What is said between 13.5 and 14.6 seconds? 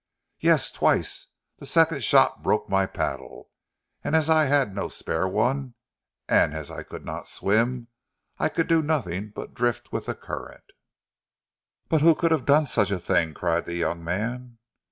the young man.